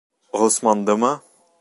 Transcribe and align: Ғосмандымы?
Ғосмандымы? 0.43 1.15